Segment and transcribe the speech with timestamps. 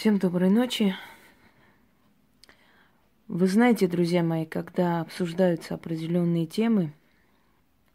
[0.00, 0.96] Всем доброй ночи.
[3.28, 6.94] Вы знаете, друзья мои, когда обсуждаются определенные темы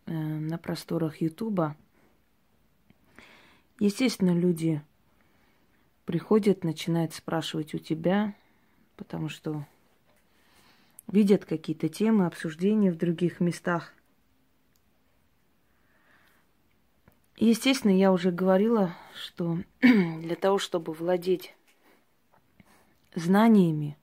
[0.06, 1.76] э, на просторах Ютуба,
[3.80, 4.84] естественно, люди
[6.06, 8.36] приходят, начинают спрашивать у тебя,
[8.98, 9.66] потому что
[11.08, 13.96] видят какие-то темы, обсуждения в других местах.
[17.38, 21.55] Естественно, я уже говорила, что для того, чтобы владеть
[23.16, 23.98] знаниями,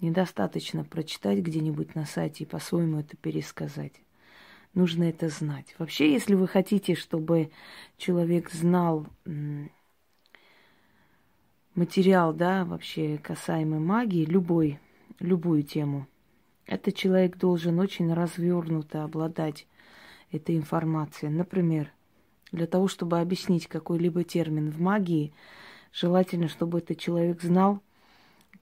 [0.00, 4.02] недостаточно прочитать где-нибудь на сайте и по-своему это пересказать.
[4.74, 5.74] Нужно это знать.
[5.78, 7.50] Вообще, если вы хотите, чтобы
[7.98, 9.06] человек знал
[11.74, 14.78] материал, да, вообще касаемый магии, любой,
[15.20, 16.06] любую тему,
[16.66, 19.66] этот человек должен очень развернуто обладать
[20.30, 21.30] этой информацией.
[21.30, 21.92] Например,
[22.50, 25.32] для того, чтобы объяснить какой-либо термин в магии,
[25.92, 27.82] желательно, чтобы этот человек знал,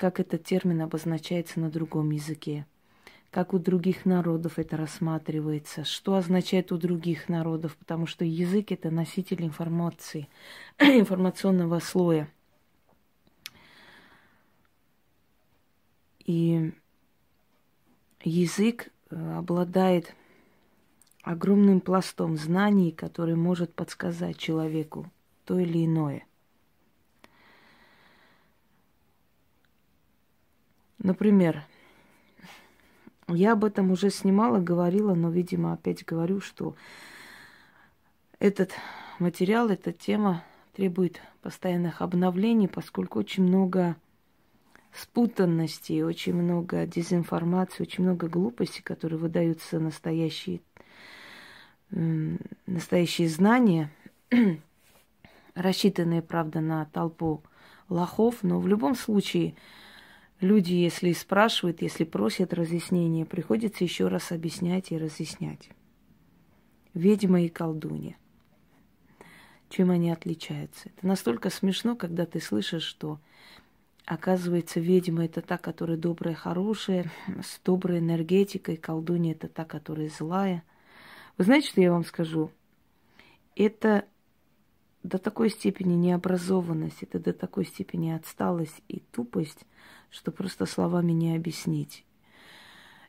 [0.00, 2.66] как этот термин обозначается на другом языке,
[3.30, 8.90] как у других народов это рассматривается, что означает у других народов, потому что язык это
[8.90, 10.26] носитель информации,
[10.78, 12.30] информационного слоя.
[16.24, 16.72] И
[18.24, 20.14] язык э, обладает
[21.22, 25.10] огромным пластом знаний, который может подсказать человеку
[25.44, 26.24] то или иное.
[31.02, 31.62] Например,
[33.26, 36.76] я об этом уже снимала, говорила, но, видимо, опять говорю, что
[38.38, 38.72] этот
[39.18, 43.96] материал, эта тема требует постоянных обновлений, поскольку очень много
[44.92, 50.60] спутанности, очень много дезинформации, очень много глупости, которые выдаются настоящие,
[51.90, 53.90] настоящие знания,
[55.54, 57.42] рассчитанные, правда, на толпу
[57.88, 59.54] лохов, но в любом случае
[60.40, 65.68] Люди, если спрашивают, если просят разъяснения, приходится еще раз объяснять и разъяснять.
[66.94, 68.16] Ведьма и колдунья.
[69.68, 70.88] Чем они отличаются?
[70.88, 73.20] Это настолько смешно, когда ты слышишь, что
[74.06, 80.64] оказывается ведьма это та, которая добрая, хорошая, с доброй энергетикой, колдунья это та, которая злая.
[81.36, 82.50] Вы знаете, что я вам скажу?
[83.54, 84.06] Это
[85.02, 89.66] до такой степени необразованность, это до такой степени отсталость и тупость,
[90.10, 92.04] что просто словами не объяснить.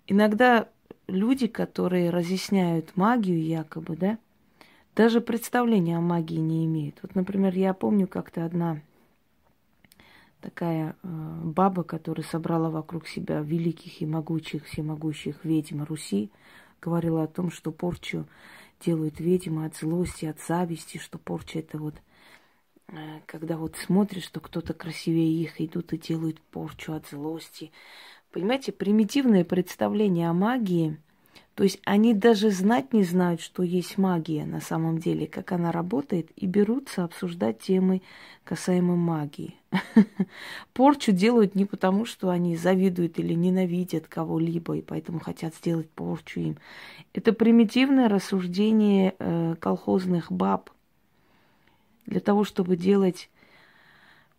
[0.07, 0.69] Иногда
[1.07, 4.17] люди, которые разъясняют магию якобы, да,
[4.95, 6.99] даже представления о магии не имеют.
[7.01, 8.81] Вот, например, я помню как-то одна
[10.41, 11.07] такая э,
[11.43, 16.31] баба, которая собрала вокруг себя великих и могучих, всемогущих ведьм Руси,
[16.81, 18.25] говорила о том, что порчу
[18.83, 21.95] делают ведьмы от злости, от зависти, что порча это вот
[22.91, 27.71] Э, когда вот смотришь, что кто-то красивее их идут и делают порчу от злости.
[28.31, 30.97] Понимаете, примитивное представление о магии,
[31.55, 35.71] то есть они даже знать не знают, что есть магия на самом деле, как она
[35.71, 38.01] работает, и берутся обсуждать темы
[38.43, 39.55] касаемо магии.
[40.73, 46.39] Порчу делают не потому, что они завидуют или ненавидят кого-либо, и поэтому хотят сделать порчу
[46.39, 46.57] им.
[47.13, 50.69] Это примитивное рассуждение э, колхозных баб–
[52.05, 53.29] для того, чтобы делать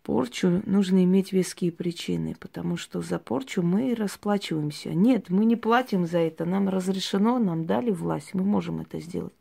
[0.03, 4.93] порчу, нужно иметь веские причины, потому что за порчу мы расплачиваемся.
[4.93, 9.33] Нет, мы не платим за это, нам разрешено, нам дали власть, мы можем это сделать.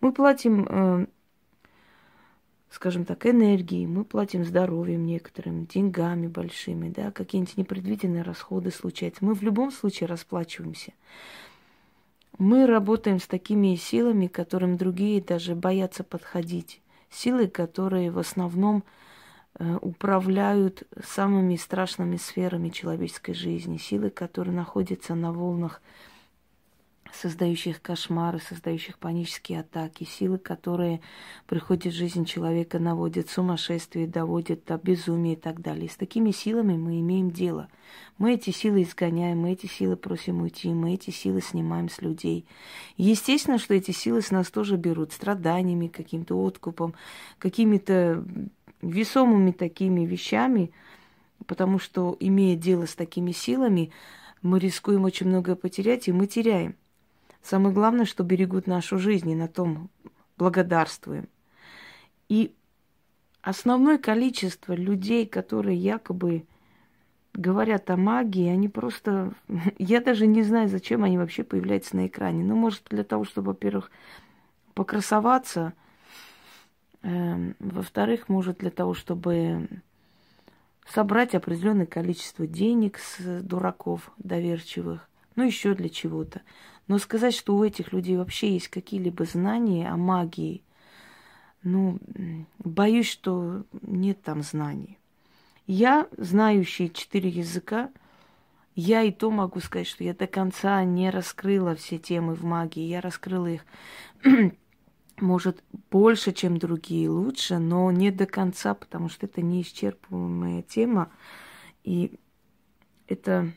[0.00, 1.06] Мы платим, э,
[2.70, 9.24] скажем так, энергией, мы платим здоровьем некоторым, деньгами большими, да, какие-нибудь непредвиденные расходы случаются.
[9.24, 10.92] Мы в любом случае расплачиваемся.
[12.38, 16.80] Мы работаем с такими силами, которым другие даже боятся подходить
[17.10, 18.82] силы, которые в основном
[19.58, 25.80] управляют самыми страшными сферами человеческой жизни, силы, которые находятся на волнах
[27.14, 31.00] создающих кошмары, создающих панические атаки, силы, которые
[31.46, 35.88] приходят в жизнь человека, наводят сумасшествие, доводят до безумия и так далее.
[35.88, 37.68] с такими силами мы имеем дело.
[38.18, 42.46] Мы эти силы изгоняем, мы эти силы просим уйти, мы эти силы снимаем с людей.
[42.96, 46.94] Естественно, что эти силы с нас тоже берут страданиями, каким-то откупом,
[47.38, 48.24] какими-то
[48.88, 50.72] весомыми такими вещами,
[51.46, 53.92] потому что, имея дело с такими силами,
[54.42, 56.76] мы рискуем очень многое потерять, и мы теряем.
[57.42, 59.90] Самое главное, что берегут нашу жизнь, и на том
[60.38, 61.28] благодарствуем.
[62.28, 62.54] И
[63.42, 66.46] основное количество людей, которые якобы
[67.34, 69.34] говорят о магии, они просто...
[69.78, 72.44] Я даже не знаю, зачем они вообще появляются на экране.
[72.44, 73.90] Ну, может, для того, чтобы, во-первых,
[74.74, 75.74] покрасоваться.
[77.04, 79.68] Э, во-вторых, может, для того, чтобы
[80.88, 86.40] собрать определенное количество денег с дураков доверчивых, ну еще для чего-то.
[86.86, 90.62] Но сказать, что у этих людей вообще есть какие-либо знания о магии,
[91.62, 91.98] ну,
[92.58, 94.98] боюсь, что нет там знаний.
[95.66, 97.90] Я, знающий четыре языка,
[98.74, 102.82] я и то могу сказать, что я до конца не раскрыла все темы в магии.
[102.82, 103.64] Я раскрыла их,
[105.20, 111.10] может, больше, чем другие, лучше, но не до конца, потому что это неисчерпываемая тема.
[111.82, 112.18] И
[113.06, 113.52] это,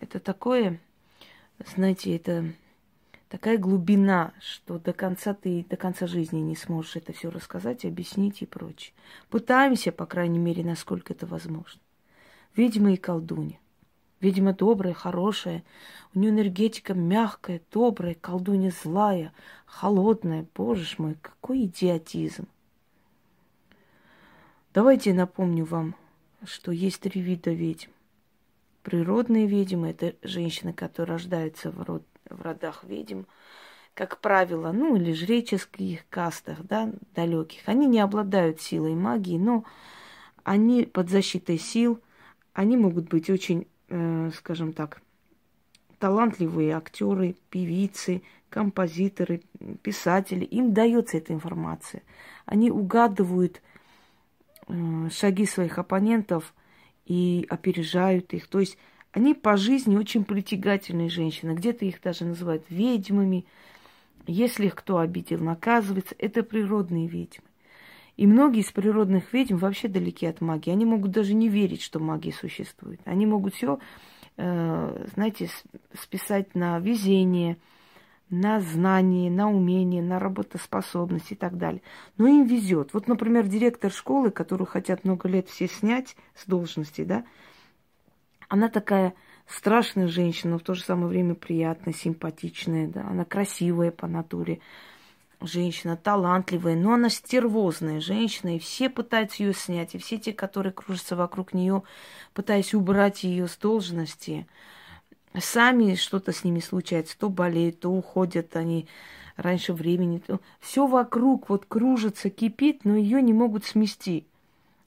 [0.00, 0.80] это такое,
[1.74, 2.52] знаете, это
[3.28, 8.42] такая глубина, что до конца ты до конца жизни не сможешь это все рассказать, объяснить
[8.42, 8.94] и прочее.
[9.28, 11.80] Пытаемся, по крайней мере, насколько это возможно.
[12.56, 13.58] Ведьма и колдунья.
[14.20, 15.64] Ведьма добрая, хорошая.
[16.14, 19.32] У нее энергетика мягкая, добрая, колдунья злая,
[19.64, 20.46] холодная.
[20.54, 22.46] Боже ж мой, какой идиотизм.
[24.74, 25.94] Давайте напомню вам,
[26.44, 27.90] что есть три вида ведьм.
[28.82, 33.24] Природные ведьмы– это женщины, которые рождаются в, род, в родах ведьм,
[33.94, 37.62] как правило, ну или жреческих кастах, да, далеких.
[37.66, 39.64] Они не обладают силой магии, но
[40.44, 42.00] они под защитой сил,
[42.54, 43.66] они могут быть очень,
[44.34, 45.02] скажем так,
[45.98, 49.42] талантливые актеры, певицы, композиторы,
[49.82, 50.44] писатели.
[50.44, 52.02] Им дается эта информация.
[52.46, 53.62] Они угадывают
[54.66, 56.54] э, шаги своих оппонентов
[57.06, 58.48] и опережают их.
[58.48, 58.76] То есть
[59.12, 61.52] они по жизни очень притягательные женщины.
[61.52, 63.44] Где-то их даже называют ведьмами.
[64.26, 66.14] Если их кто обидел, наказывается.
[66.18, 67.49] Это природные ведьмы.
[68.20, 70.70] И многие из природных ведьм вообще далеки от магии.
[70.70, 73.00] Они могут даже не верить, что магия существует.
[73.06, 73.78] Они могут все,
[74.36, 75.48] э, знаете,
[75.98, 77.56] списать на везение,
[78.28, 81.80] на знание, на умение, на работоспособность и так далее.
[82.18, 82.92] Но им везет.
[82.92, 87.24] Вот, например, директор школы, которую хотят много лет все снять с должности, да,
[88.50, 89.14] она такая
[89.46, 94.60] страшная женщина, но в то же самое время приятная, симпатичная, да, она красивая по натуре
[95.40, 100.72] женщина, талантливая, но она стервозная женщина, и все пытаются ее снять, и все те, которые
[100.72, 101.82] кружатся вокруг нее,
[102.34, 104.46] пытаясь убрать ее с должности,
[105.38, 108.86] сами что-то с ними случается, то болеют, то уходят они
[109.36, 114.26] раньше времени, то все вокруг вот кружится, кипит, но ее не могут смести.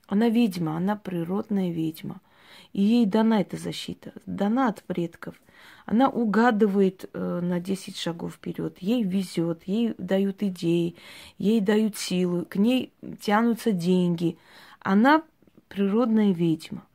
[0.08, 2.20] Она ведьма, она природная ведьма–
[2.74, 5.36] и ей дана эта защита, дана от предков.
[5.86, 10.96] Она угадывает э, на 10 шагов вперед, ей везет, ей дают идеи,
[11.38, 14.38] ей дают силу, к ней тянутся деньги.
[14.80, 15.24] Она
[15.68, 16.86] природная ведьма.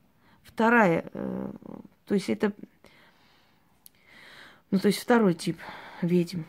[0.43, 1.51] Вторая, э,
[2.07, 2.53] то есть это,
[4.71, 5.59] ну то есть второй тип
[6.01, 6.43] ведьм,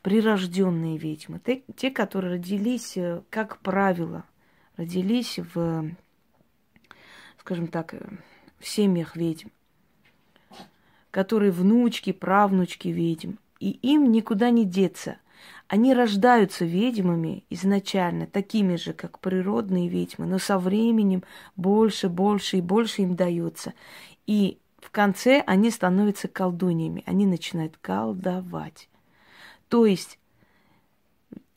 [0.00, 4.24] прирожденные ведьмы, те, те которые родились, э, как правило,
[4.78, 5.90] родились в,
[7.38, 7.94] скажем так,
[8.58, 9.48] в семьях ведьм,
[11.14, 15.18] которые внучки, правнучки ведьм, и им никуда не деться.
[15.68, 21.22] Они рождаются ведьмами изначально, такими же, как природные ведьмы, но со временем
[21.54, 23.74] больше, больше и больше им дается.
[24.26, 28.88] И в конце они становятся колдуньями, они начинают колдовать.
[29.68, 30.18] То есть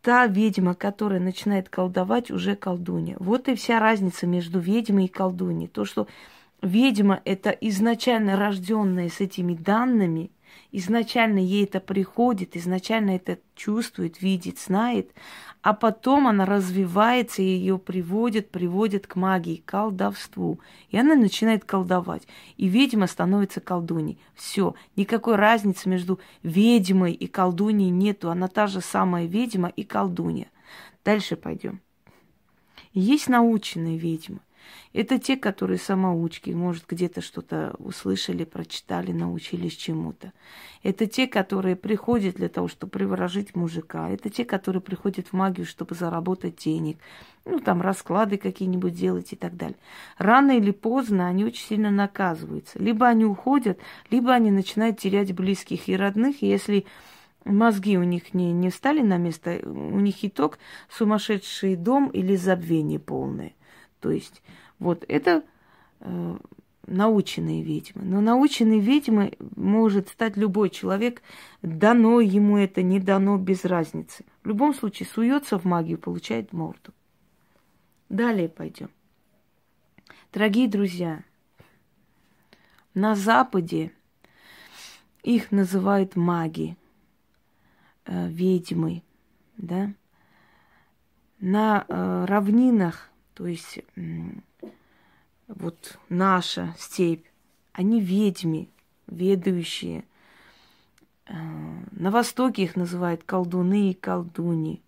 [0.04, 3.18] та ведьма, которая начинает колдовать, уже колдунья.
[3.20, 5.68] Вот и вся разница между ведьмой и колдуньей.
[5.68, 6.08] То, что
[6.68, 10.32] ведьма это изначально рожденная с этими данными,
[10.72, 15.12] изначально ей это приходит, изначально это чувствует, видит, знает,
[15.62, 20.60] а потом она развивается и ее приводит, приводит к магии, к колдовству.
[20.90, 22.28] И она начинает колдовать.
[22.56, 24.18] И ведьма становится колдуней.
[24.34, 28.30] Все, никакой разницы между ведьмой и колдуней нету.
[28.30, 30.50] Она та же самая ведьма и колдунья.
[31.04, 31.82] Дальше пойдем.
[32.94, 34.40] Есть наученные ведьмы.
[34.94, 40.34] Это те, которые самоучки, может, где-то что-то услышали, прочитали, научились чему-то.
[40.84, 44.10] Это те, которые приходят для того, чтобы приворожить мужика.
[44.10, 46.98] Это те, которые приходят в магию, чтобы заработать денег.
[47.46, 49.78] Ну, там расклады какие-нибудь делать и так далее.
[50.18, 52.80] Рано или поздно они очень сильно наказываются.
[52.80, 56.42] Либо они уходят, либо они начинают терять близких и родных.
[56.42, 56.86] И если
[57.46, 60.60] мозги у них не, не встали на место, у них итог
[60.90, 63.54] сумасшедший дом или забвение полное.
[64.00, 64.42] То есть
[64.80, 65.44] вот это
[66.00, 66.38] э,
[66.88, 68.04] наученные ведьмы.
[68.04, 71.22] Но наученные ведьмы может стать любой человек,
[71.62, 74.26] дано ему это, не дано, без разницы.
[74.44, 76.94] В любом случае, суется в магию, получает морду.
[78.10, 78.90] Далее пойдем.
[80.32, 81.24] Дорогие друзья,
[82.94, 83.92] на Западе
[85.24, 86.78] их называют маги,
[88.06, 89.04] э, ведьмы,
[89.58, 89.94] да.
[91.40, 93.07] На э, равнинах,
[93.38, 93.80] то есть
[95.48, 97.24] вот наша степь,
[97.72, 98.68] они ведьми,
[99.06, 100.06] ведающие.
[101.28, 101.34] Э,
[101.92, 104.82] на Востоке их называют колдуны и колдуни.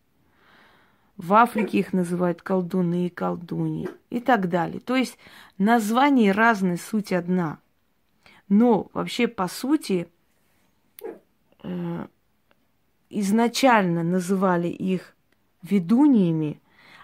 [1.15, 4.79] В Африке их называют колдуны и колдуни и так далее.
[4.79, 5.19] То есть
[5.59, 7.59] названия разные, суть одна.
[8.47, 10.07] Но вообще по сути
[11.61, 12.07] э,
[13.11, 15.15] изначально называли их
[15.61, 16.59] ведуниями,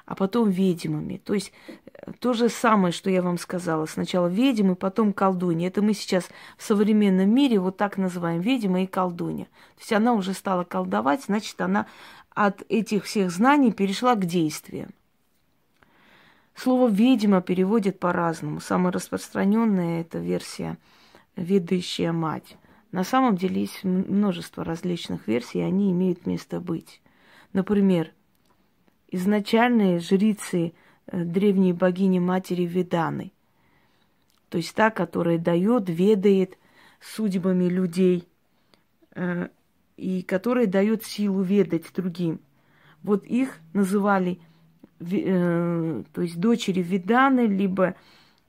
[0.05, 1.17] а потом ведьмами.
[1.17, 1.51] То есть
[1.87, 3.85] э, то же самое, что я вам сказала.
[3.85, 5.67] Сначала ведьмы, потом колдунья.
[5.67, 9.45] Это мы сейчас в современном мире вот так называем ведьма и колдунья.
[9.45, 11.87] То есть она уже стала колдовать, значит, она
[12.31, 14.91] от этих всех знаний перешла к действиям.
[16.53, 18.61] Слово «ведьма» переводит по-разному.
[18.61, 20.77] Самая распространенная это версия
[21.35, 22.57] «ведущая мать».
[22.91, 27.01] На самом деле есть множество различных версий, и они имеют место быть.
[27.51, 28.11] Например,
[29.09, 30.73] изначальные жрицы
[31.07, 33.31] э, древней богини матери Веданы.
[34.49, 36.57] То есть та, которая дает, ведает
[36.99, 38.27] судьбами людей
[39.15, 39.49] э,
[39.97, 42.39] и которая дает силу ведать другим.
[43.03, 44.39] Вот их называли,
[44.99, 47.95] э, то есть дочери Веданы, либо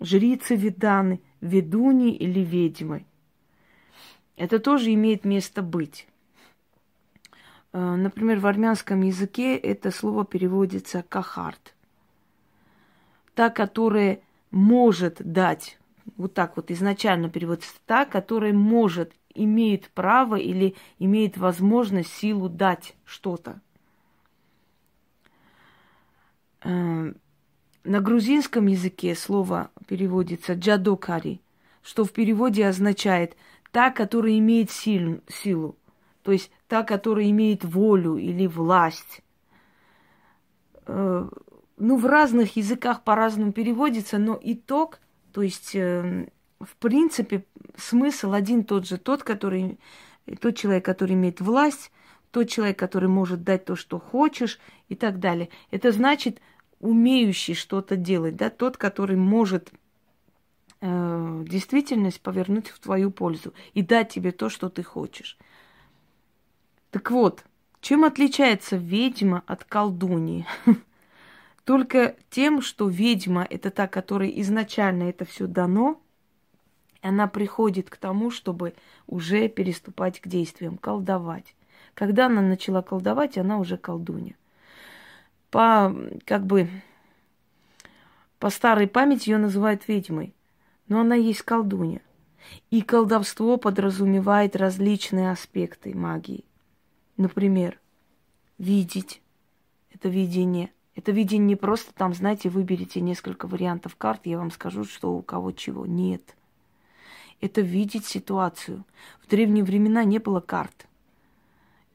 [0.01, 3.05] жрицы Веданы, ведуни или ведьмы.
[4.37, 6.07] Это тоже имеет место быть.
[7.76, 11.75] Э, например, в армянском языке это слово переводится кахарт.
[13.35, 15.78] Та, которая может дать,
[16.16, 22.97] вот так вот изначально переводится, та, которая может, имеет право или имеет возможность, силу дать
[23.04, 23.61] что-то.
[26.62, 27.12] Э,
[27.85, 31.42] на грузинском языке слово переводится джадокари,
[31.83, 33.37] что в переводе означает
[33.71, 35.76] та, которая имеет силу
[36.23, 39.23] то есть та, которая имеет волю или власть.
[40.87, 41.29] Э,
[41.79, 45.01] ну, в разных языках по-разному переводится, но итог,
[45.33, 46.29] то есть, э,
[46.61, 47.45] в принципе,
[47.77, 49.79] смысл один тот же, тот, который,
[50.41, 51.93] тот человек, который имеет власть,
[52.31, 54.59] тот человек, который может дать то, что хочешь
[54.89, 55.49] и так далее.
[55.71, 56.41] Это значит
[56.81, 59.73] умеющий что-то делать, да, тот, который может
[60.81, 65.39] э, действительность повернуть в твою пользу и дать тебе то, что ты хочешь.
[66.97, 67.45] Так вот,
[67.83, 70.47] чем отличается ведьма от колдуньи?
[71.67, 76.00] Только тем, что ведьма это та, которой изначально это все дано,
[77.03, 78.73] она приходит к тому, чтобы
[79.07, 81.55] уже переступать к действиям, колдовать.
[81.93, 84.35] Когда она начала колдовать, она уже колдунья.
[85.50, 86.71] По, как бы,
[88.38, 90.33] по старой памяти ее называют ведьмой,
[90.88, 92.00] но она есть колдунья.
[92.71, 96.46] И колдовство подразумевает различные аспекты магии.
[97.17, 97.79] Например,
[98.59, 99.23] видеть
[99.93, 100.71] это видение.
[100.95, 105.23] Это видение не просто там, знаете, выберите несколько вариантов карт, я вам скажу, что у
[105.23, 105.87] кого чего.
[105.87, 106.37] Нет.
[107.41, 108.85] Это видеть ситуацию.
[109.23, 110.87] В древние времена не было карт.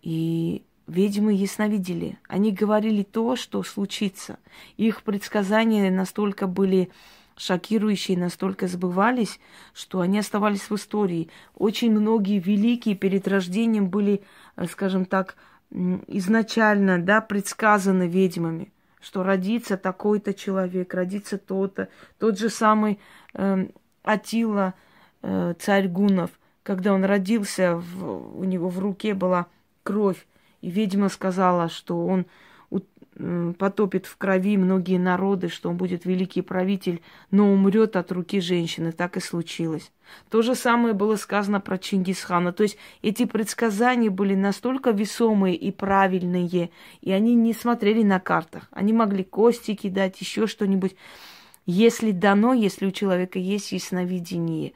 [0.02, 2.20] И ведьмы ясновидели.
[2.28, 4.40] Они говорили то, что случится.
[4.78, 6.92] Их предсказания настолько были
[7.42, 9.40] шокирующие, настолько сбывались,
[9.74, 11.30] что они оставались в истории.
[11.56, 14.22] Очень многие великие перед рождением были
[14.56, 15.36] Э, скажем так,
[15.72, 21.90] изначально, да, предсказано ведьмами, что родится такой-то человек, родится то-то.
[22.20, 23.00] Тот же самый
[23.34, 23.68] э,
[24.04, 24.74] Атила,
[25.22, 26.32] э, царь Гунов,
[26.64, 29.48] когда он родился, в, у него в руке была
[29.84, 30.28] кровь,
[30.62, 32.26] и ведьма сказала, что он
[33.58, 38.92] потопит в крови многие народы, что он будет великий правитель, но умрет от руки женщины.
[38.92, 39.92] Так и случилось.
[40.30, 42.54] То же самое было сказано про Чингисхана.
[42.54, 48.68] То есть эти предсказания были настолько весомые и правильные, и они не смотрели на картах.
[48.72, 50.96] Они могли кости кидать, еще что-нибудь.
[51.66, 54.74] Если дано, если у человека есть ясновидение,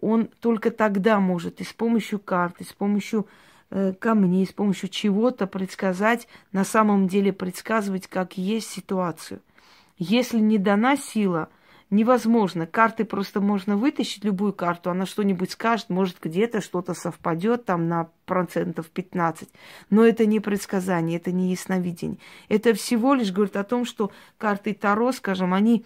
[0.00, 3.26] он только тогда может и с помощью карты, с помощью
[3.70, 9.40] камней, с помощью чего-то предсказать, на самом деле предсказывать, как есть ситуацию.
[9.98, 11.48] Если не дана сила,
[11.90, 12.66] невозможно.
[12.66, 18.10] Карты просто можно вытащить, любую карту, она что-нибудь скажет, может где-то что-то совпадет там на
[18.24, 19.48] процентов 15.
[19.90, 22.18] Но это не предсказание, это не ясновидение.
[22.48, 25.84] Это всего лишь говорит о том, что карты Таро, скажем, они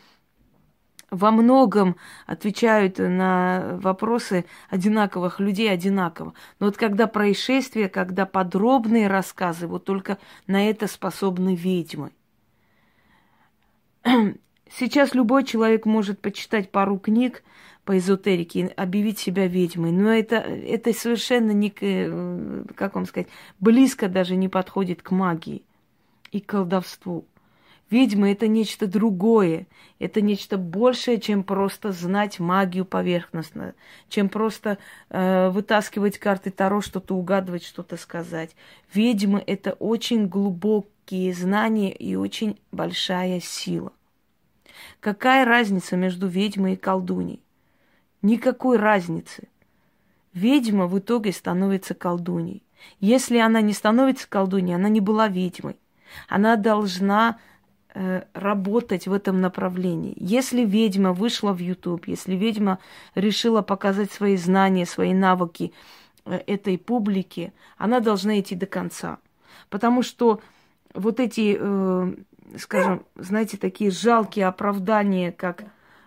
[1.11, 6.35] во многом отвечают на вопросы одинаковых людей одинаково.
[6.59, 12.12] Но вот когда происшествия, когда подробные рассказы, вот только на это способны ведьмы.
[14.71, 17.43] Сейчас любой человек может почитать пару книг
[17.85, 19.90] по эзотерике и объявить себя ведьмой.
[19.90, 21.71] Но это, это совершенно не,
[22.75, 25.64] как вам сказать, близко даже не подходит к магии
[26.31, 27.25] и колдовству.
[27.91, 29.67] Ведьма это нечто другое.
[29.99, 33.75] Это нечто большее, чем просто знать магию поверхностно,
[34.09, 34.79] чем просто
[35.11, 38.55] э, вытаскивать карты Таро, что-то угадывать, что-то сказать.
[38.95, 43.93] Ведьмы это очень глубокие знания и очень большая сила.
[45.01, 47.43] Какая разница между ведьмой и колдуней?
[48.23, 49.49] Никакой разницы.
[50.33, 52.63] Ведьма в итоге становится колдуней.
[53.01, 55.77] Если она не становится колдуней, она не была ведьмой.
[56.29, 57.39] Она должна
[58.35, 60.15] работать в этом направлении.
[60.17, 62.79] Если ведьма вышла в YouTube, если ведьма
[63.15, 65.73] решила показать свои знания, свои навыки
[66.25, 69.19] э, этой публике, она должна идти до конца.
[69.69, 70.41] Потому что
[70.95, 72.15] вот эти, э,
[72.59, 75.65] скажем, знаете, такие жалкие оправдания, как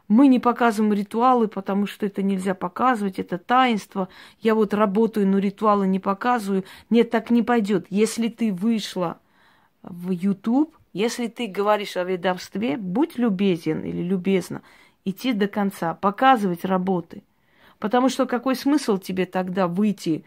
[0.07, 4.09] мы не показываем ритуалы, потому что это нельзя показывать, это таинство.
[4.39, 6.65] Я вот работаю, но ритуалы не показываю.
[6.89, 7.87] Нет, так не пойдет.
[7.89, 9.17] Если ты вышла
[9.81, 14.61] в YouTube, если ты говоришь о ведовстве, будь любезен или любезна,
[15.05, 17.23] идти до конца, показывать работы.
[17.79, 20.23] Потому что какой смысл тебе тогда выйти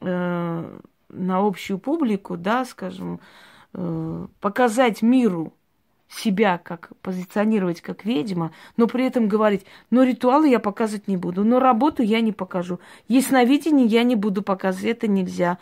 [0.00, 3.20] э, на общую публику, да, скажем,
[3.72, 5.54] э, показать миру
[6.10, 11.44] себя как позиционировать как ведьма, но при этом говорить, но ритуалы я показывать не буду,
[11.44, 15.58] но работу я не покажу, ясновидение я не буду показывать, это нельзя.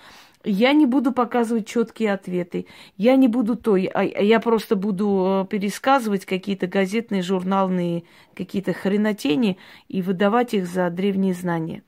[0.49, 2.67] Я не буду показывать четкие ответы.
[2.97, 9.59] Я не буду то, а я просто буду э, пересказывать какие-то газетные, журнальные, какие-то хренотени
[9.89, 11.83] и выдавать их за древние знания.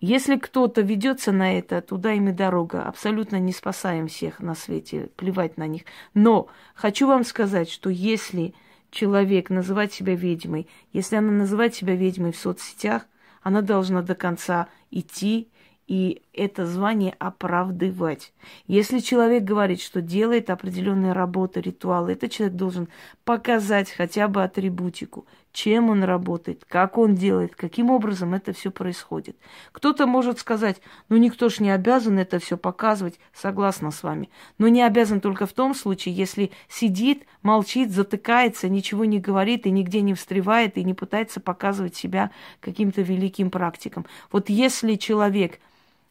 [0.00, 2.84] Если кто-то ведется на это, туда им и дорога.
[2.84, 5.82] Абсолютно не спасаем всех на свете, плевать на них.
[6.14, 8.54] Но хочу вам сказать, что если
[8.90, 13.06] человек называет себя ведьмой, если она называет себя ведьмой в соцсетях,
[13.42, 15.48] она должна до конца идти
[15.88, 18.32] и это звание оправдывать.
[18.66, 22.88] Если человек говорит, что делает определенные работы, ритуалы, этот человек должен
[23.24, 29.36] показать хотя бы атрибутику, чем он работает, как он делает, каким образом это все происходит.
[29.72, 34.30] Кто-то может сказать, ну никто ж не обязан это все показывать, согласна с вами.
[34.58, 39.70] Но не обязан только в том случае, если сидит, молчит, затыкается, ничего не говорит и
[39.70, 44.06] нигде не встревает и не пытается показывать себя каким-то великим практиком.
[44.30, 45.58] Вот если человек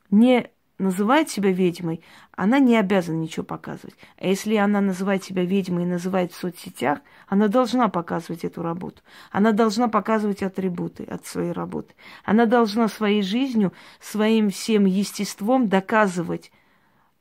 [0.10, 2.04] не называет себя ведьмой,
[2.36, 3.96] она не обязана ничего показывать.
[4.18, 9.02] А если она называет себя ведьмой и называет в соцсетях, она должна показывать эту работу.
[9.32, 11.96] Она должна показывать атрибуты от своей работы.
[12.26, 16.52] Она должна своей жизнью, своим всем естеством доказывать,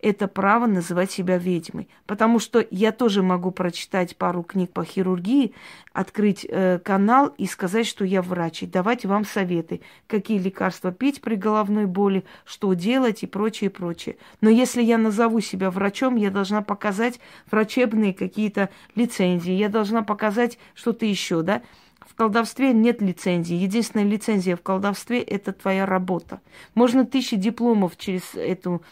[0.01, 1.89] это право называть себя ведьмой.
[2.07, 5.55] Потому что я тоже могу прочитать пару книг по хирургии,
[5.93, 11.21] открыть э, канал и сказать, что я врач, и давать вам советы, какие лекарства пить
[11.21, 14.17] при головной боли, что делать и прочее, прочее.
[14.41, 17.19] Но если я назову себя врачом, я должна показать
[17.51, 21.63] врачебные какие-то лицензии, я должна показать что-то еще, да?
[22.01, 23.55] В колдовстве нет лицензии.
[23.55, 26.41] Единственная лицензия в колдовстве– это твоя работа.
[26.75, 28.83] Можно тысячи дипломов через эту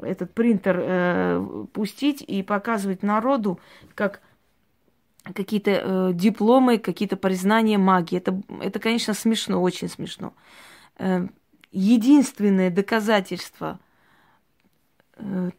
[0.00, 3.60] этот принтер э, пустить и показывать народу,
[3.94, 4.20] как
[5.22, 8.18] какие-то э, дипломы, какие-то признания магии.
[8.18, 10.34] Это, это, конечно, смешно, очень смешно.
[10.98, 11.26] Э,
[11.72, 13.78] единственное доказательство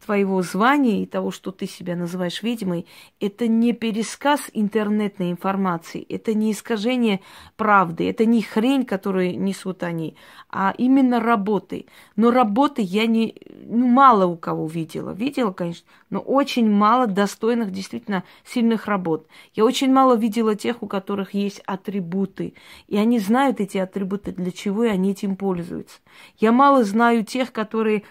[0.04, 2.86] твоего звания и того, что ты себя называешь ведьмой,
[3.20, 7.20] это не пересказ интернетной информации, это не искажение
[7.56, 10.16] правды, это не хрень, которую несут они,
[10.48, 11.86] а именно работы.
[12.16, 13.34] Но работы я не,
[13.66, 15.10] ну, мало у кого видела.
[15.10, 19.26] Видела, конечно, но очень мало достойных, действительно сильных работ.
[19.54, 22.54] Я очень мало видела тех, у которых есть атрибуты,
[22.88, 26.00] и они знают эти атрибуты, для чего и они этим пользуются.
[26.38, 28.04] Я мало знаю тех, которые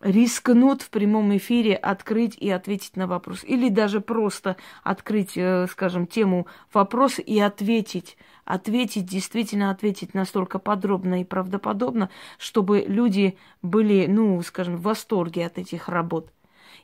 [0.00, 3.44] рискнут в прямом эфире открыть и ответить на вопрос.
[3.44, 8.16] Или даже просто открыть, э, скажем, тему вопроса и ответить.
[8.44, 15.58] Ответить, действительно ответить настолько подробно и правдоподобно, чтобы люди были, ну, скажем, в восторге от
[15.58, 16.32] этих работ.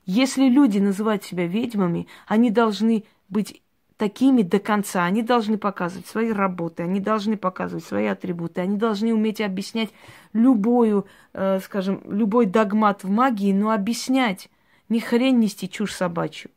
[0.04, 3.62] Если люди называют себя ведьмами, они должны быть
[3.96, 5.04] такими до конца.
[5.04, 9.90] Они должны показывать свои работы, они должны показывать свои атрибуты, они должны уметь объяснять
[10.32, 14.50] любую, э, скажем, любой догмат в магии, но объяснять,
[14.88, 16.50] не хрень нести чушь собачью.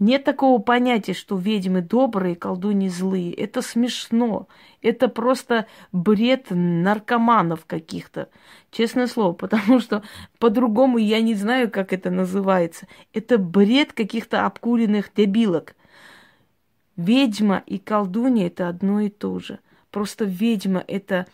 [0.00, 3.34] Нет такого понятия, что ведьмы добрые, колдуни злые.
[3.34, 4.48] Это смешно.
[4.80, 8.30] Это просто бред наркоманов каких-то.
[8.70, 10.02] Честное слово, потому что
[10.38, 12.86] по-другому я не знаю, как это называется.
[13.12, 15.74] Это бред каких-то обкуренных дебилок.
[17.00, 19.58] Ведьма и колдунья это одно и то же.
[19.90, 21.26] Просто ведьма это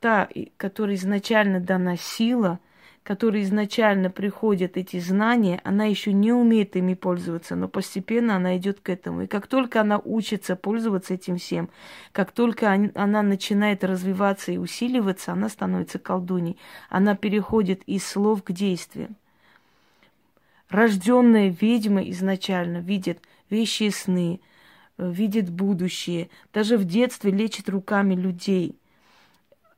[0.00, 2.58] та, которой изначально дана сила,
[3.02, 8.80] которой изначально приходят эти знания, она еще не умеет ими пользоваться, но постепенно она идет
[8.80, 9.22] к этому.
[9.22, 11.68] И как только она учится пользоваться этим всем,
[12.12, 16.56] как только она начинает развиваться и усиливаться, она становится колдуней.
[16.88, 19.16] Она переходит из слов к действиям.
[20.70, 24.40] Рожденная ведьма изначально видит вещи и сны,
[25.08, 28.76] видит будущее, даже в детстве лечит руками людей–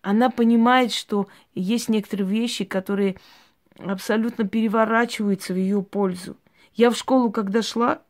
[0.02, 3.16] она понимает, что есть некоторые вещи, которые
[3.78, 6.36] абсолютно переворачиваются в ее пользу.
[6.74, 8.02] Я в школу, когда шла,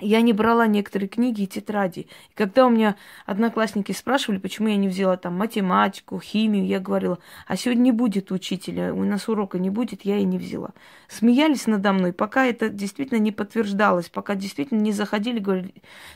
[0.00, 2.00] я не брала некоторые книги и тетради.
[2.00, 7.18] И когда у меня одноклассники спрашивали, почему я не взяла там математику, химию, я говорила,
[7.46, 10.70] а сегодня не будет учителя, у нас урока не будет, я и не взяла.
[11.08, 15.74] Смеялись надо мной, пока это действительно не подтверждалось, пока действительно не заходили, говорили,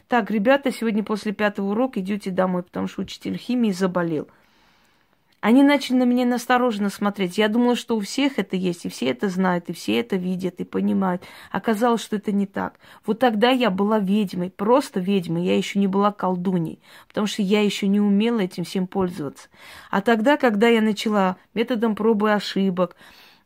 [0.08, 4.28] так, ребята, сегодня после пятого урока идете домой, потому что учитель химии заболел.
[5.40, 7.38] Они начали на меня настороженно смотреть.
[7.38, 10.56] Я думала, что у всех это есть, и все это знают, и все это видят,
[10.58, 11.22] и понимают.
[11.52, 12.78] Оказалось, что это не так.
[13.06, 15.44] Вот тогда я была ведьмой, просто ведьмой.
[15.44, 19.48] Я еще не была колдуней, потому что я еще не умела этим всем пользоваться.
[19.90, 22.96] А тогда, когда я начала методом пробы и ошибок,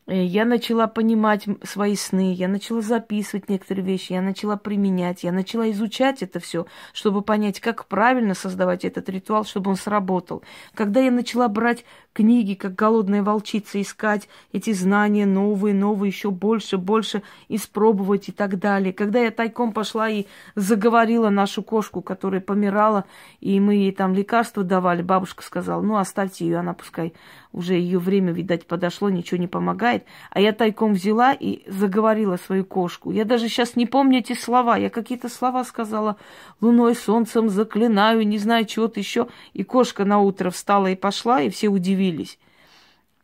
[0.07, 5.71] я начала понимать свои сны, я начала записывать некоторые вещи, я начала применять, я начала
[5.71, 10.43] изучать это все, чтобы понять, как правильно создавать этот ритуал, чтобы он сработал.
[10.75, 16.79] Когда я начала брать книги, как голодная волчица, искать эти знания новые, новые, еще больше,
[16.79, 18.93] больше, испробовать и так далее.
[18.93, 23.05] Когда я тайком пошла и заговорила нашу кошку, которая помирала,
[23.41, 27.15] и мы ей там лекарства давали, бабушка сказала, ну оставьте ее, она пускай
[27.53, 30.05] уже ее время, видать, подошло, ничего не помогает.
[30.31, 33.11] А я тайком взяла и заговорила свою кошку.
[33.11, 34.77] Я даже сейчас не помню эти слова.
[34.77, 36.17] Я какие-то слова сказала
[36.61, 39.29] луной, солнцем заклинаю, не знаю, чего-то еще.
[39.53, 42.02] И кошка на утро встала и пошла, и все удивились.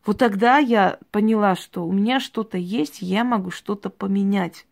[0.05, 4.65] Вот тогда я поняла, что у меня что-то есть, я могу что-то поменять.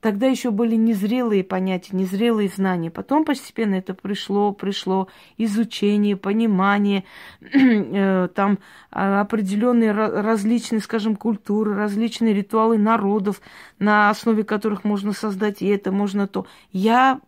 [0.00, 2.88] Тогда еще были незрелые понятия, незрелые знания.
[2.88, 7.02] Потом постепенно это пришло, пришло изучение, понимание,
[7.40, 8.58] э, там
[8.92, 13.40] а, определенные различные, скажем, культуры, различные ритуалы народов,
[13.80, 16.46] на основе которых можно создать и это, можно то.
[16.70, 17.20] Я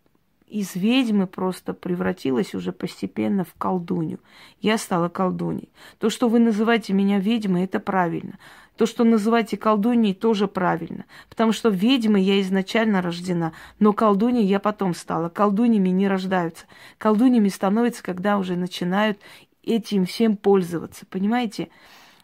[0.50, 4.18] из ведьмы просто превратилась уже постепенно в колдунью.
[4.60, 5.70] Я стала колдуней.
[5.98, 8.38] То, что вы называете меня ведьмой, это правильно.
[8.76, 11.04] То, что называете колдуньей, тоже правильно.
[11.28, 15.28] Потому что ведьмой я изначально рождена, но колдуньей я потом стала.
[15.28, 16.66] Колдуньями не рождаются.
[16.98, 19.20] Колдуньями становятся, когда уже начинают
[19.62, 21.06] этим всем пользоваться.
[21.06, 21.68] Понимаете?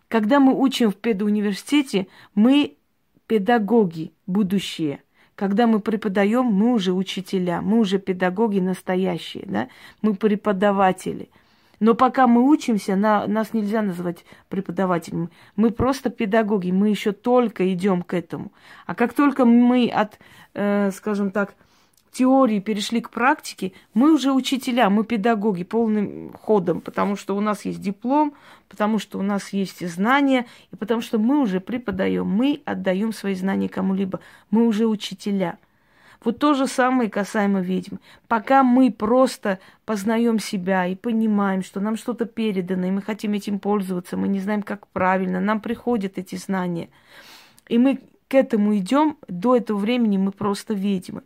[0.08, 2.76] Когда мы учим в педуниверситете, мы
[3.26, 5.02] педагоги будущее.
[5.36, 9.68] Когда мы преподаем, мы уже учителя, мы уже педагоги настоящие, да?
[10.02, 11.30] мы преподаватели–
[11.80, 15.28] но пока мы учимся, на, нас нельзя называть преподавателями.
[15.56, 18.52] Мы просто педагоги, мы еще только идем к этому.
[18.86, 20.18] А как только мы от,
[20.54, 21.54] э, скажем так,
[22.16, 27.66] теории перешли к практике, мы уже учителя, мы педагоги полным ходом, потому что у нас
[27.66, 28.32] есть диплом,
[28.68, 33.34] потому что у нас есть знания, и потому что мы уже преподаем, мы отдаем свои
[33.34, 35.58] знания кому-либо, мы уже учителя.
[36.24, 37.96] Вот то же самое касаемо ведьм.
[38.28, 43.58] Пока мы просто познаем себя и понимаем, что нам что-то передано, и мы хотим этим
[43.58, 46.88] пользоваться, мы не знаем, как правильно, нам приходят эти знания.
[47.68, 51.22] И мы к этому идем, до этого времени мы просто ведьмы.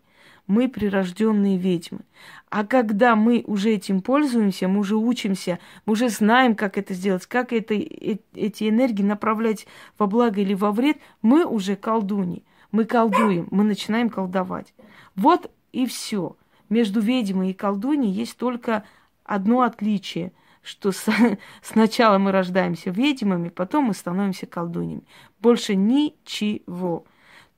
[0.51, 2.01] Мы прирожденные ведьмы.
[2.49, 7.25] А когда мы уже этим пользуемся, мы уже учимся, мы уже знаем, как это сделать,
[7.27, 12.43] как это, э, эти энергии направлять во благо или во вред, мы уже колдуни.
[12.73, 14.75] Мы колдуем, мы начинаем колдовать.
[15.15, 16.37] Вот и все.
[16.69, 18.83] Между ведьмой и колдуньей есть только
[19.23, 20.33] одно отличие,
[20.63, 21.07] что с,
[21.63, 25.05] сначала мы рождаемся ведьмами, потом мы становимся колдуньями.
[25.39, 27.05] Больше ничего.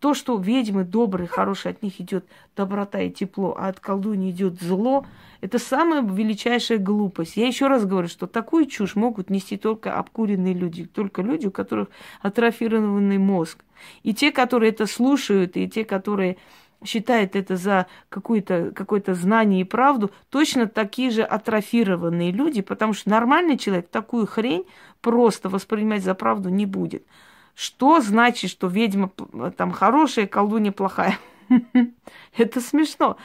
[0.03, 4.61] То, что ведьмы добрые, хорошие, от них идет доброта и тепло, а от колдуни идет
[4.61, 5.07] зло,
[5.41, 7.37] это самая величайшая глупость.
[7.37, 11.53] Я еще раз говорю, что такую чушь могут нести только обкуренные люди, только люди, у
[11.53, 11.87] которых
[12.21, 13.65] атрофированный мозг.
[14.03, 16.37] И те, которые это слушают, и те, которые
[16.85, 23.09] считают это за какое-то какое знание и правду, точно такие же атрофированные люди, потому что
[23.09, 24.65] нормальный человек такую хрень
[25.01, 27.07] просто воспринимать за правду не будет.
[27.55, 29.11] Что значит, что ведьма
[29.57, 31.19] там хорошая, колдунья плохая?
[32.37, 33.17] Это смешно.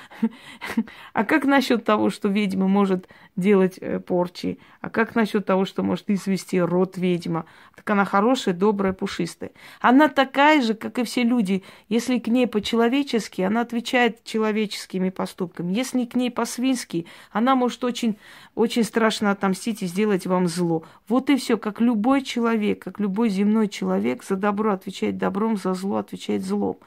[1.13, 4.59] А как насчет того, что ведьма может делать э, порчи?
[4.81, 7.45] А как насчет того, что может извести род ведьма?
[7.75, 9.51] Так она хорошая, добрая, пушистая.
[9.79, 11.63] Она такая же, как и все люди.
[11.89, 15.73] Если к ней по-человечески, она отвечает человеческими поступками.
[15.73, 18.17] Если к ней по-свински, она может очень,
[18.55, 20.83] очень страшно отомстить и сделать вам зло.
[21.07, 21.57] Вот и все.
[21.57, 26.77] Как любой человек, как любой земной человек, за добро отвечает добром, за зло отвечает злом.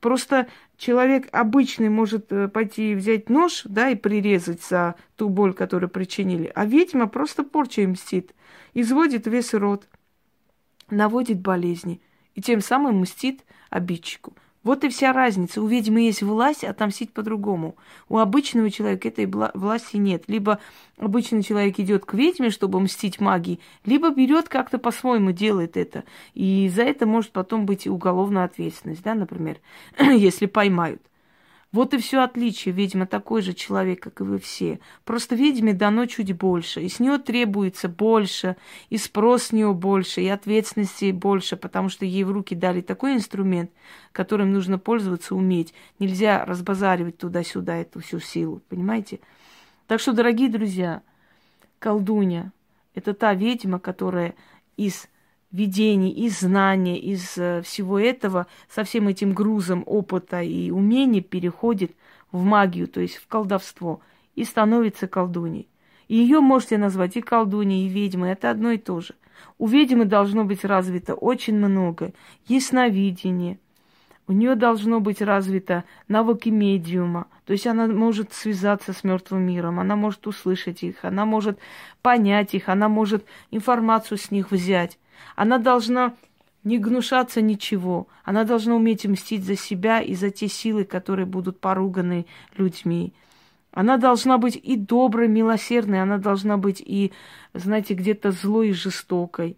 [0.00, 5.90] Просто человек обычный может э, пойти взять нож, да, и прирезать за ту боль, которую
[5.90, 6.50] причинили.
[6.54, 8.34] А ведьма просто порчей мстит,
[8.72, 9.88] изводит весь род,
[10.88, 12.00] наводит болезни
[12.34, 14.34] и тем самым мстит обидчику.
[14.62, 15.62] Вот и вся разница.
[15.62, 17.76] У ведьмы есть власть отомстить по-другому.
[18.08, 20.24] У обычного человека этой власти нет.
[20.26, 20.58] Либо
[20.98, 26.04] обычный человек идет к ведьме, чтобы мстить магии, либо берет как-то по-своему делает это.
[26.34, 29.56] И за это может потом быть уголовная ответственность, да, например,
[29.98, 31.00] если поймают.
[31.72, 32.74] Вот и все отличие.
[32.74, 34.80] Ведьма такой же человек, как и вы все.
[35.04, 36.82] Просто ведьме дано чуть больше.
[36.82, 38.56] И с нее требуется больше,
[38.88, 43.14] и спрос с нее больше, и ответственности больше, потому что ей в руки дали такой
[43.14, 43.70] инструмент,
[44.10, 45.72] которым нужно пользоваться, уметь.
[46.00, 49.20] Нельзя разбазаривать туда-сюда эту всю силу, понимаете?
[49.86, 51.02] Так что, дорогие друзья,
[51.78, 52.52] колдунья–
[52.94, 54.34] это та ведьма, которая
[54.76, 55.08] из
[55.52, 61.92] видений, из знания, из э, всего этого, со всем этим грузом опыта и умений переходит
[62.32, 64.00] в магию, то есть в колдовство,
[64.36, 65.68] и становится колдуней.
[66.08, 69.14] Ее можете назвать и колдуней, и ведьмой, это одно и то же.
[69.58, 72.12] У ведьмы должно быть развито очень много
[72.46, 73.58] ясновидение,
[74.26, 79.80] у нее должно быть развито навыки медиума, то есть она может связаться с мертвым миром,
[79.80, 81.58] она может услышать их, она может
[82.00, 84.98] понять их, она может информацию с них взять.
[85.36, 86.14] Она должна
[86.64, 88.08] не гнушаться ничего.
[88.24, 93.14] Она должна уметь мстить за себя и за те силы, которые будут поруганы людьми.
[93.72, 97.12] Она должна быть и доброй, милосердной, она должна быть и,
[97.54, 99.56] знаете, где-то злой и жестокой.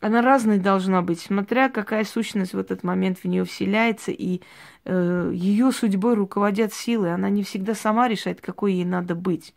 [0.00, 4.42] Она разной должна быть, смотря какая сущность в этот момент в нее вселяется, и
[4.84, 7.10] э, ее судьбой руководят силы.
[7.10, 9.54] Она не всегда сама решает, какой ей надо быть.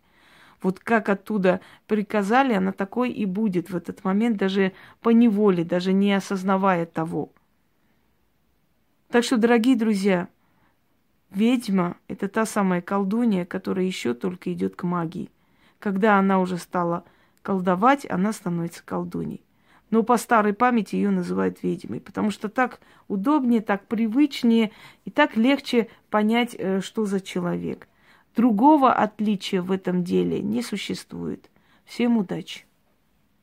[0.62, 5.92] Вот как оттуда приказали, она такой и будет в этот момент, даже по неволе, даже
[5.92, 7.30] не осознавая того.
[9.08, 10.28] Так что, дорогие друзья,
[11.30, 15.30] ведьма– это та самая колдунья, которая еще только идет к магии.
[15.78, 17.04] Когда она уже стала
[17.42, 19.42] колдовать, она становится колдуней.
[19.90, 24.72] Но по старой памяти ее называют ведьмой, потому что так удобнее, так привычнее
[25.04, 27.86] и так легче понять, э, что за человек–
[28.36, 31.48] Другого отличия в этом деле не существует.
[31.86, 32.65] Всем удачи!